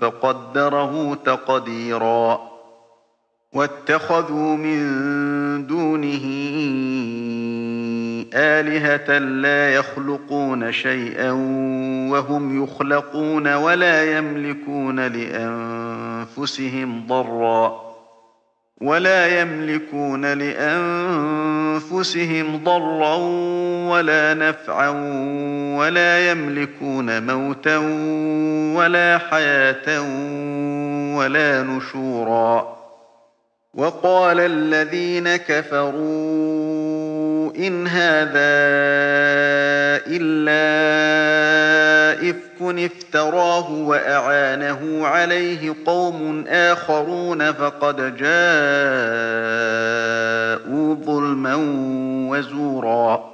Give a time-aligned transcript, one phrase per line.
[0.00, 2.50] فقدره تقديرا.
[3.52, 4.86] واتخذوا من
[5.66, 6.24] دونه
[8.34, 11.30] آلهة لا يخلقون شيئا
[12.10, 17.89] وهم يخلقون ولا يملكون لأنفسهم ضرًّا.
[18.80, 21.84] ولا يملكون لأنفسهم
[22.64, 23.16] ضرا
[23.90, 24.88] ولا نفعا
[25.78, 27.76] ولا يملكون موتا
[28.76, 30.00] ولا حياة
[31.16, 32.80] ولا نشورا.
[33.74, 35.90] وقال الذين كفروا
[37.56, 38.50] إن هذا
[40.06, 40.69] إلا
[42.78, 48.24] إفك افتراه وأعانه عليه قوم آخرون فقد جاءوا
[50.94, 51.54] ظلما
[52.30, 53.30] وزورا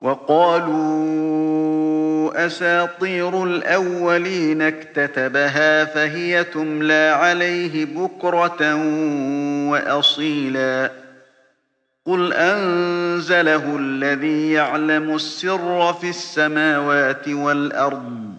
[0.00, 1.10] وقالوا
[2.46, 8.74] أساطير الأولين اكتتبها فهي تملى عليه بكرة
[9.70, 10.90] وأصيلا
[12.06, 18.29] قل أنزله الذي يعلم السر في السماوات والأرض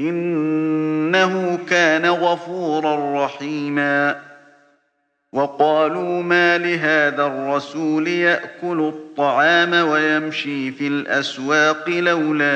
[0.00, 4.34] إنه كان غفورا رحيما.
[5.34, 12.54] وقالوا ما لهذا الرسول يأكل الطعام ويمشي في الأسواق لولا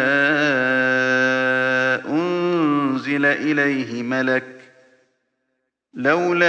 [2.09, 4.45] أنزل إليه ملك
[5.95, 6.47] لولا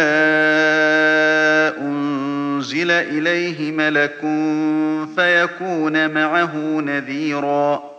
[1.81, 4.19] أنزل إليه ملك
[5.15, 7.98] فيكون معه نذيرا.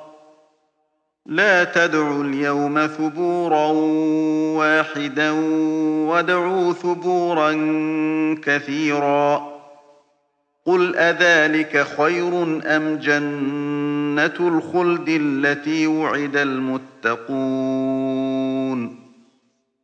[1.25, 3.67] لا تدعوا اليوم ثبورا
[4.57, 5.31] واحدا
[6.09, 7.51] وادعوا ثبورا
[8.43, 9.51] كثيرا.
[10.65, 17.91] قل أذلك خير أم جنة الخلد التي وعد المتقون؟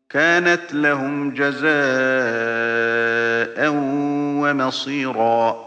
[0.09, 1.67] كانت لهم جزاء
[4.41, 5.66] ومصيرا.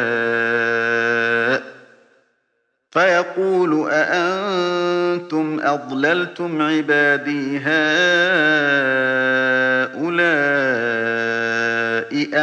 [2.91, 7.71] فيقول أأنتم أضللتم عبادي هؤلاء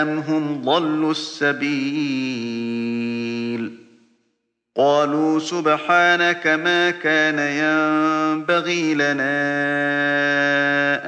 [0.02, 2.58] أم هم ضلوا السبيل؟
[4.78, 9.26] قالوا سبحانك ما كان ينبغي لنا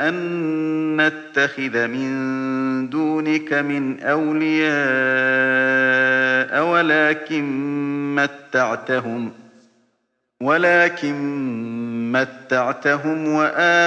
[0.08, 4.70] أن نتخذ من دونك من أولياء
[6.64, 7.44] ولكن
[8.14, 9.32] متعتهم
[10.40, 11.14] ولكن
[12.12, 13.80] متعتهم وآباءهم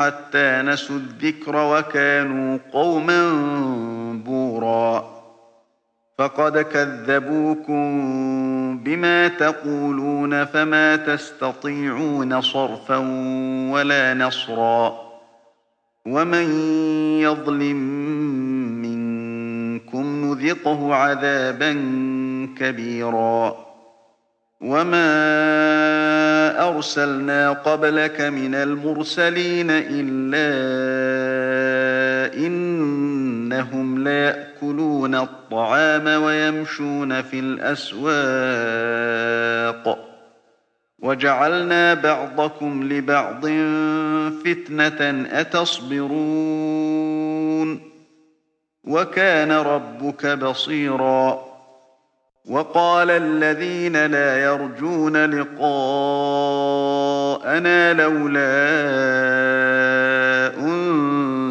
[0.00, 3.32] حتى نسوا الذكر وكانوا قوما
[4.24, 5.19] بورا.
[6.20, 7.80] فقد كذبوكم
[8.84, 12.96] بما تقولون فما تستطيعون صرفا
[13.72, 15.00] ولا نصرا
[16.06, 16.50] ومن
[17.20, 17.76] يظلم
[18.82, 21.72] منكم نذقه عذابا
[22.58, 23.56] كبيرا
[24.60, 25.08] وما
[26.68, 30.50] أرسلنا قبلك من المرسلين إلا
[33.52, 38.10] إنهم ليأكلون الطعام ويمشون في الأسواق.
[40.98, 43.46] وجعلنا بعضكم لبعض
[44.44, 46.10] فتنة أتصبرون.
[48.84, 51.50] وكان ربك بصيراً.
[52.50, 55.52] وقال الذين لا يرجون لقاءنا
[57.92, 58.50] لولا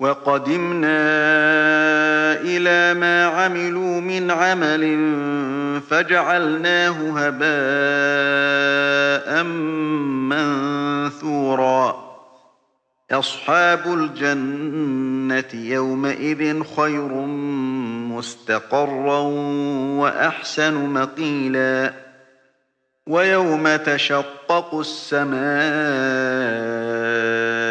[0.00, 0.98] وقدمنا
[2.40, 4.82] إلى ما عملوا من عمل
[5.90, 7.44] فجعلناه هباء
[11.12, 12.04] منثورا.
[13.10, 17.12] أصحاب الجنة يومئذ خير
[18.10, 19.18] مستقرا
[19.98, 21.92] وأحسن مقيلا.
[23.06, 25.34] ويوم تشقق السماء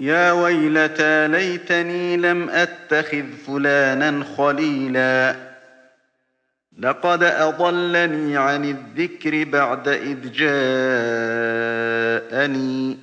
[0.00, 5.36] يا ويلتى ليتني لم أتخذ فلانا خليلا.
[6.78, 10.32] لقد أضلني عن الذكر بعد إذ
[12.30, 12.98] جاءني.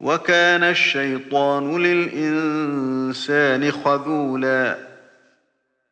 [0.00, 4.76] وكان الشيطان للإنسان خذولا.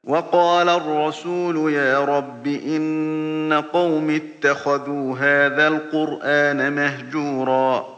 [0.04, 7.97] وقال الرسول يا رب إن قوم اتخذوا هذا القرآن مهجورا.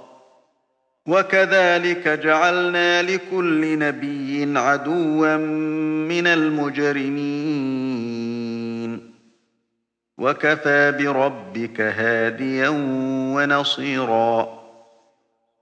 [1.11, 5.37] وكذلك جعلنا لكل نبي عدوا
[6.07, 7.11] من المجرمين.
[10.19, 12.69] وكفى بربك هاديا
[13.35, 14.61] ونصيرا.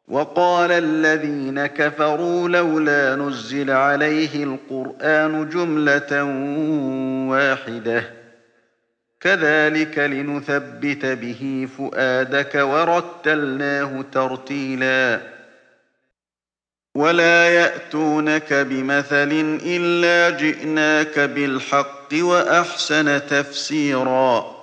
[0.08, 6.24] وقال الذين كفروا لولا نزل عليه القرآن جملة
[7.30, 8.04] واحدة.
[9.20, 15.37] كذلك لنثبت به فؤادك ورتلناه ترتيلا.
[16.98, 24.58] ولا يأتونك بمثل إلا جئناك بالحق وأحسن تفسيراً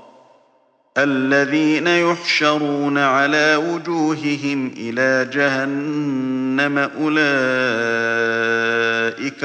[0.98, 7.12] الذين يحشرون على وجوههم إلى جهنم أولئك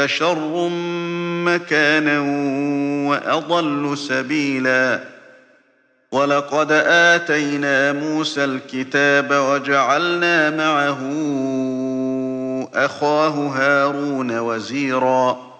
[0.06, 0.68] شر
[1.44, 2.20] مكانا
[3.09, 5.00] وأضل سبيلا
[6.12, 11.00] ولقد آتينا موسى الكتاب وجعلنا معه
[12.74, 15.50] أخاه هارون وزيرا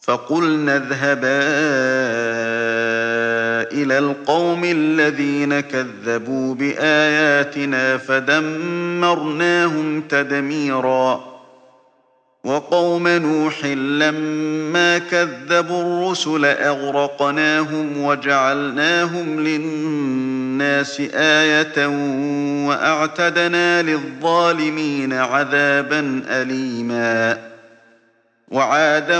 [0.00, 1.44] فقلنا اذهبا
[3.82, 9.00] إلى القوم الذين كذبوا بآياتنا فدمرناهم
[10.00, 11.33] تدميرا
[12.44, 21.86] وقوم نوح لما كذبوا الرسل أغرقناهم وجعلناهم للناس آية
[22.68, 27.54] وأعتدنا للظالمين عذابا أليماً.
[28.48, 29.18] وعادا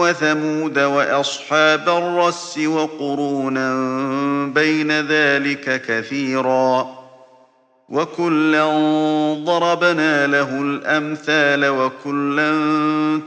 [0.00, 3.74] وثمود وأصحاب الرس وقرونا
[4.54, 7.01] بين ذلك كثيرا.
[7.92, 8.64] وكلا
[9.44, 12.50] ضربنا له الأمثال وكلا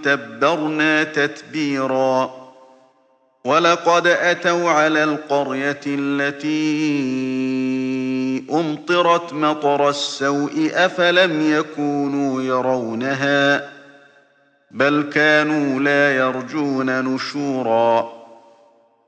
[0.04, 2.46] تبرنا تتبيرا
[3.46, 6.56] وَلَقَدْ أَتَوْا عَلَى الْقَرْيَةِ الَّتِي
[8.52, 13.64] أُمْطِرَتْ مَطَرَ السَّوْءِ أَفَلَمْ يَكُونُوا يَرَوْنَهَا ۚ
[14.72, 18.15] بَلْ كَانُوا لَا يَرْجُونَ نُشُورًا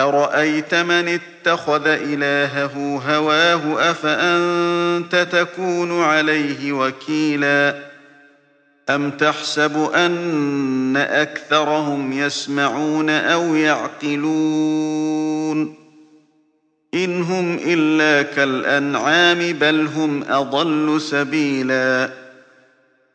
[0.00, 7.74] أَرَأَيْتَ مَنِ اتَّخَذَ إِلَٰهَهُ هَوَاهُ أَفَأَنتَ تَكُونُ عَلَيْهِ وَكِيلًا؟
[8.90, 14.20] أَمْ تَحْسَبُ أَنَّ أَكْثَرَهُمْ يَسْمَعُونَ أَوْ يَعْقِلُونَ؟
[16.94, 22.10] إِنْ هُمْ إِلَّا كَالْأَنْعَامِ بَلْ هُمْ أَضَلُّ سَبِيلًا.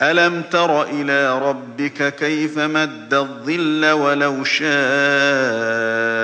[0.02, 6.15] أَلَمْ تَرَ إِلَىٰ رَبِّكَ كَيْفَ مَدَّ الظِّلَّ وَلَوْ شَاءَ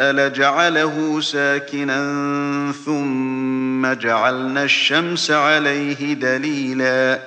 [0.00, 2.02] لَجَعَلَهُ سَاكِنًا
[2.86, 7.18] ثُمَّ جَعَلْنَا الشَّمْسَ عَلَيْهِ دَلِيلًا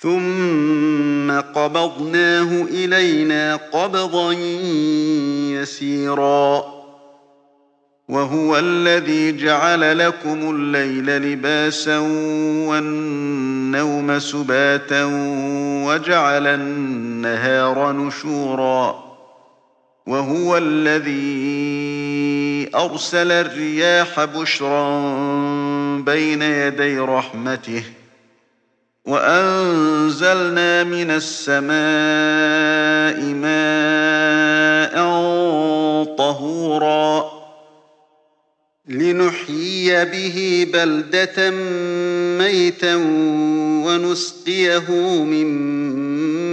[0.00, 4.32] ثُمَّ قَبَضْنَاهُ إِلَيْنَا قَبْضًا
[5.52, 6.64] يَسِيرًا
[8.08, 11.98] وَهُوَ الَّذِي جَعَلَ لَكُمُ اللَّيْلَ لِبَاسًا
[12.68, 15.04] وَالنَّوْمَ سُبَاتًا
[15.86, 19.03] وَجَعَلَ النَّهَارَ نُشُورًا
[20.06, 21.24] وَهُوَ الَّذِي
[22.74, 24.90] أَرْسَلَ الرِّيَاحَ بُشْرًا
[26.00, 27.82] بَيْنَ يَدَيْ رَحْمَتِهِ
[29.04, 31.74] وَأَنزَلْنَا مِنَ السَّمَاءِ
[33.24, 34.94] مَاءً
[36.18, 37.30] طَهُورًا
[38.88, 41.50] لِّنُحْيِيَ بِهِ بَلْدَةً
[42.38, 42.94] مَّيْتًا
[43.86, 44.90] وَنُسْقِيَهُ
[45.24, 46.03] مِمَّا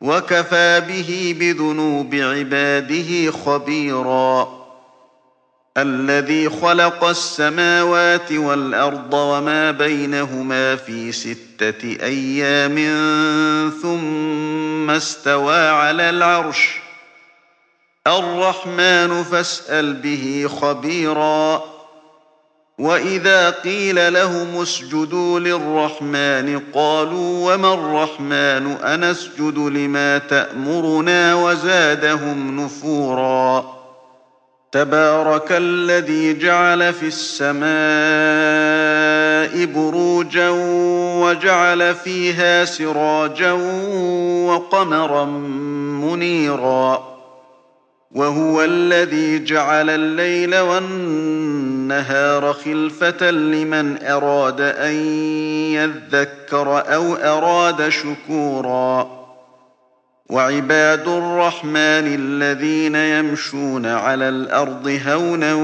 [0.00, 4.60] وَكَفَىٰ بِهِ بِذُنُوبِ عِبَادِهِ خَبِيرًا.
[5.76, 12.76] الذي خلق السماوات والأرض وما بينهما في ستة أيام
[13.82, 16.80] ثم استوى على العرش.
[18.06, 21.69] الرحمن فاسأل به خبيرا.
[22.80, 33.80] وإذا قيل لهم اسجدوا للرحمن قالوا وما الرحمن أنسجد لما تأمرنا وزادهم نفوراً
[34.72, 37.60] تبارك الذي جعل في السماء
[39.64, 40.48] بروجا
[41.20, 43.52] وجعل فيها سراجا
[44.46, 45.24] وقمرا
[46.04, 47.10] منيرا
[48.10, 51.69] وهو الذي جعل الليل والنهار
[52.52, 54.94] خلفة لمن أراد أن
[55.72, 59.20] يذكر أو أراد شكورا.
[60.30, 65.54] وعباد الرحمن الذين يمشون على الأرض هونا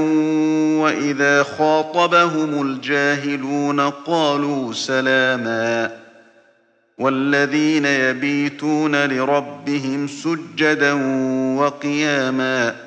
[0.83, 6.07] وإذا خاطبهم الجاهلون قالوا سلاماً.
[6.97, 10.93] والذين يبيتون لربهم سجدا
[11.57, 12.86] وقياما.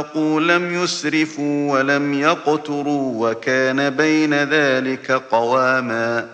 [0.00, 6.26] أنفقوا لم يسرفوا ولم يقتروا وكان بين ذلك قواما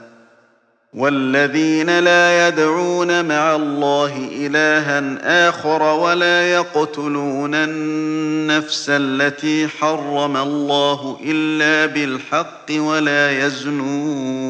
[0.94, 12.66] والذين لا يدعون مع الله إلها آخر ولا يقتلون النفس التي حرم الله إلا بالحق
[12.70, 14.46] ولا يزنون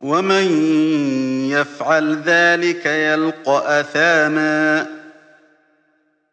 [0.00, 0.44] ومن
[1.50, 5.01] يفعل ذلك يلقى أثاما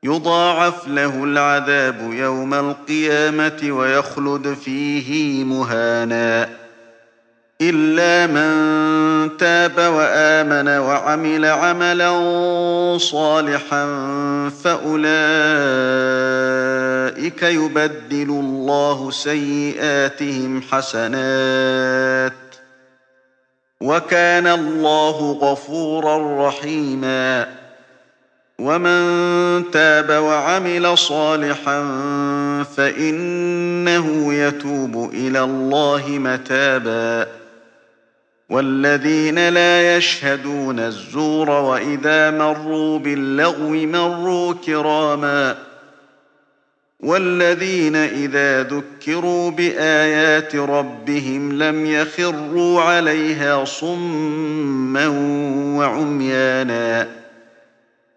[0.04, 6.50] يضاعف له العذاب يوم القيامة ويخلد فيه مهانا.
[7.62, 12.12] إلا من تاب وآمن وعمل عملا
[12.98, 13.86] صالحا
[14.64, 15.04] فأولئك
[17.44, 22.34] يبدل الله سيئاتهم حسنات.
[23.82, 27.59] وكان الله غفورا رحيما.
[28.60, 31.84] ومن تاب وعمل صالحا
[32.78, 37.28] فإنه يتوب إلى الله متابا
[38.50, 45.56] والذين لا يشهدون الزور وإذا مروا باللغو مروا كراما
[47.00, 55.08] والذين إذا ذكروا بآيات ربهم لم يخروا عليها صما
[55.78, 57.19] وعميانا